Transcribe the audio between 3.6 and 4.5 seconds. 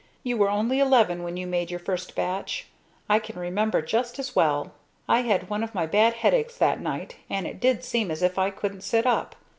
just as